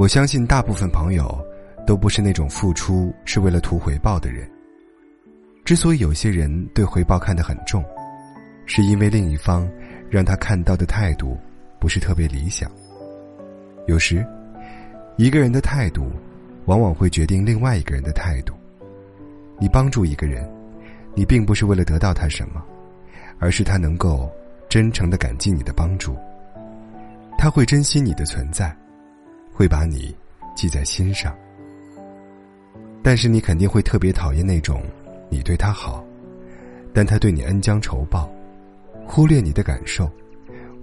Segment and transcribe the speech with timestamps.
[0.00, 1.38] 我相信大部分朋友
[1.86, 4.50] 都不是那种付出是为了图回报的人。
[5.62, 7.84] 之所以有些人对回报看得很重，
[8.64, 9.70] 是因为另一方
[10.08, 11.36] 让他看到的态度
[11.78, 12.70] 不是特别理想。
[13.86, 14.26] 有时，
[15.18, 16.10] 一个人的态度，
[16.64, 18.54] 往往会决定另外一个人的态度。
[19.58, 20.50] 你帮助一个人，
[21.14, 22.64] 你并不是为了得到他什么，
[23.38, 24.30] 而是他能够
[24.66, 26.16] 真诚的感激你的帮助。
[27.36, 28.74] 他会珍惜你的存在，
[29.52, 30.14] 会把你
[30.54, 31.36] 记在心上。
[33.02, 34.82] 但是你肯定会特别讨厌那种
[35.30, 36.04] 你对他好，
[36.92, 38.30] 但他对你恩将仇报，
[39.06, 40.10] 忽略你的感受，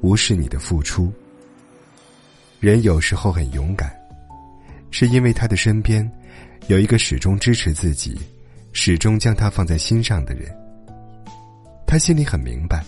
[0.01, 1.11] 无视你的付出。
[2.59, 3.95] 人有时候很勇敢，
[4.89, 6.09] 是因为他的身边
[6.67, 8.19] 有一个始终支持自己、
[8.73, 10.51] 始终将他放在心上的人。
[11.85, 12.83] 他心里很明白，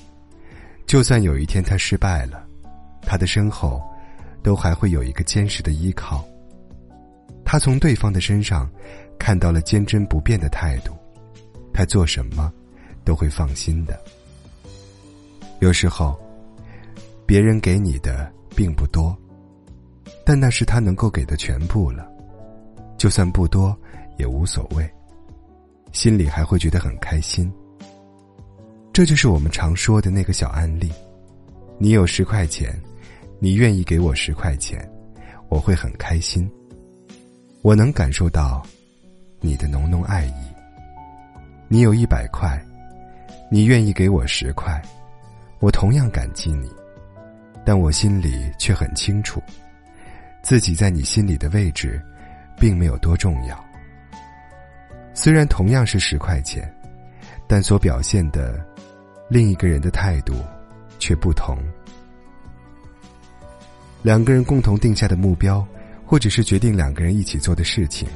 [0.88, 2.44] 就算有一天他失败了，
[3.04, 3.80] 他的身后
[4.44, 6.24] 都还会有一个坚实的依靠。
[7.46, 8.70] 他从对方的身上
[9.18, 10.94] 看到了坚贞不变的态度，
[11.74, 12.52] 他做什么
[13.04, 14.00] 都会放心的。
[15.60, 16.20] 有时候，
[17.26, 19.18] 别人给你的并不多。
[20.26, 22.08] 但那是他能够给的全部了，
[23.00, 23.76] 就算不多
[24.20, 24.88] 也无所谓，
[25.92, 27.52] 心里还会觉得很开心。
[28.94, 30.92] 这就是我们常说的那个小案例：
[31.80, 32.80] 你有十块钱，
[33.42, 34.78] 你愿意给我十块钱，
[35.48, 36.50] 我会很开心。
[37.62, 38.62] 我能感受到
[39.40, 40.34] 你的浓浓爱意。
[41.70, 42.62] 你有一百块，
[43.50, 44.82] 你愿意给我十块，
[45.60, 46.70] 我同样感激你，
[47.66, 49.42] 但我心里却很清楚。
[50.42, 52.02] 自己在你心里的位置，
[52.58, 53.58] 并没有多重要。
[55.14, 56.70] 虽然同样是十块钱，
[57.48, 58.60] 但所表现的
[59.30, 60.34] 另一个人的态度
[60.98, 61.58] 却不同。
[64.02, 65.66] 两个人共同定下的目标，
[66.06, 68.08] 或者是决定两个人一起做的事情，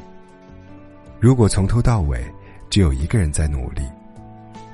[1.20, 2.24] 如果从头到尾
[2.70, 3.82] 只有一个人在努力，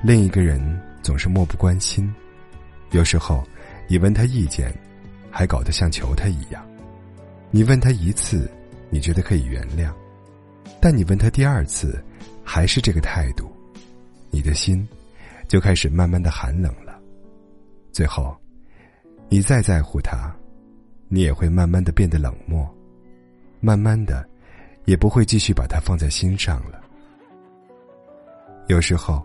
[0.02, 2.12] 另一个人总是漠不关心，
[2.92, 3.44] 有时候
[3.88, 4.72] 你问他意见，
[5.30, 6.64] 还搞得像求他一样。
[7.50, 8.48] 你问他一次，
[8.88, 9.92] 你觉得可以原谅，
[10.80, 12.02] 但你问他第二次，
[12.44, 13.50] 还是这个态度，
[14.30, 14.88] 你的心
[15.48, 16.96] 就开始慢慢的寒冷了。
[17.90, 18.36] 最后，
[19.28, 20.32] 你再在乎他，
[21.10, 22.66] 你也会慢慢的变得冷漠，
[23.60, 24.26] 慢慢的，
[24.86, 26.80] 也不会继续把他放在心上了。
[28.68, 29.22] 有时候，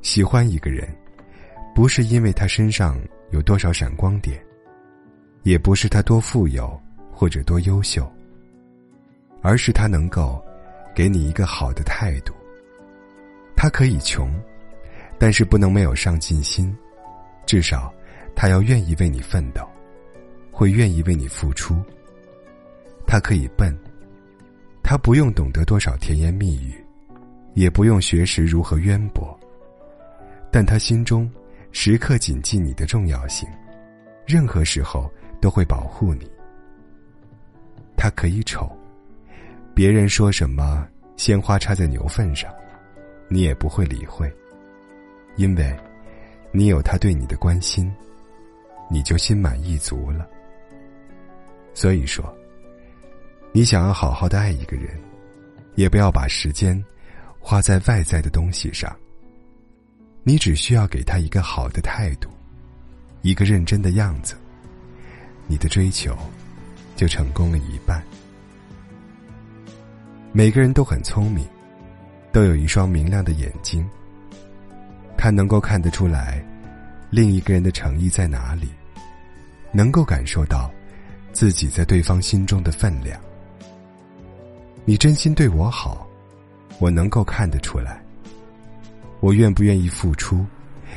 [0.00, 0.88] 喜欢一个人，
[1.74, 2.98] 不是因为他身上
[3.30, 4.42] 有多少闪光点，
[5.42, 6.80] 也不是他多富有。
[7.12, 8.10] 或者多优秀，
[9.42, 10.42] 而是他能够
[10.94, 12.32] 给你一个好的态度。
[13.54, 14.32] 他可以穷，
[15.18, 16.74] 但是不能没有上进心，
[17.44, 17.92] 至少
[18.34, 19.68] 他要愿意为你奋斗，
[20.60, 21.82] 会愿意为你付出。
[23.06, 23.74] 他可以笨，
[24.82, 26.74] 他不用懂得多少甜言蜜语，
[27.54, 29.40] 也不用学识如何渊博，
[30.52, 31.32] 但他心中
[31.72, 33.48] 时刻谨记你的重要性，
[34.26, 35.10] 任何时候
[35.40, 36.30] 都会保护你。
[37.96, 38.70] 他可以丑，
[39.74, 42.52] 别人说什么鲜花插在牛粪上，
[43.30, 44.30] 你也不会理会，
[45.36, 45.74] 因为，
[46.52, 47.90] 你有他对你的关心，
[48.90, 50.28] 你就心满意足了。
[51.74, 52.24] 所以说，
[53.52, 54.98] 你想要好好的爱一个人，
[55.74, 56.82] 也不要把时间
[57.38, 58.94] 花在外在的东西上。
[60.22, 62.28] 你只需要给他一个好的态度，
[63.22, 64.34] 一个认真的样子，
[65.46, 66.16] 你的追求。
[66.96, 68.04] 就成功了一半。
[70.32, 71.48] 每个人都很聪明，
[72.30, 73.88] 都有一双明亮的眼睛。
[75.16, 76.44] 他能够看得出来，
[77.08, 78.68] 另一个人的诚意在哪里，
[79.72, 80.70] 能够感受到
[81.32, 83.20] 自己在对方心中的分量。
[84.84, 86.06] 你真心对我好，
[86.78, 88.02] 我能够看得出来。
[89.20, 90.46] 我愿不愿意付出，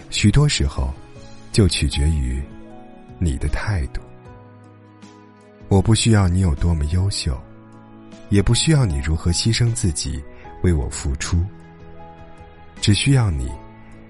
[0.10, 0.94] 许多时候
[1.52, 2.42] 就取决于
[3.20, 4.00] 你的态度。
[5.68, 7.38] 我不需要你有多么优秀，
[8.30, 10.24] 也不需要你如何牺牲自己
[10.62, 11.44] 为我付出。
[12.80, 13.52] 只需要你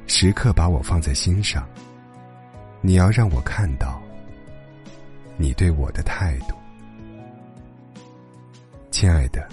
[0.08, 1.68] 时刻把我放在心上。
[2.82, 4.03] 你要让我看到
[5.38, 6.56] 你对我的态度，
[8.92, 9.48] 亲爱的。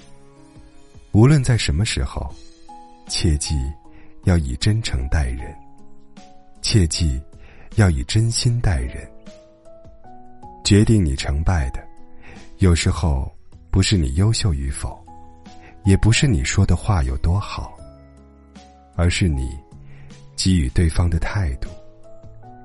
[1.13, 2.33] 无论在什么时候，
[3.09, 3.57] 切记
[4.25, 5.55] 要以真诚待人，
[6.63, 7.21] 切记
[7.77, 9.11] 要以真心待人。
[10.63, 11.83] 决定你成败的。
[12.59, 13.29] 有时候，
[13.71, 15.05] 不是你优秀与否，
[15.85, 17.77] 也不是你说的话有多好，
[18.95, 19.59] 而是你
[20.37, 21.69] 给予对方的态度，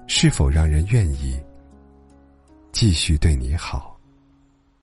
[0.05, 1.39] 是否让人愿意
[2.75, 3.94] 继续对你好。